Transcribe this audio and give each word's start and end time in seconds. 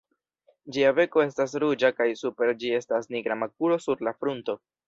Ĝia 0.77 0.93
beko 0.99 1.23
estas 1.25 1.53
ruĝa 1.65 1.93
kaj 1.99 2.09
super 2.23 2.57
ĝi 2.65 2.75
estas 2.81 3.09
nigra 3.17 3.41
makulo 3.45 3.81
sur 3.89 4.05
la 4.09 4.19
frunto. 4.23 4.61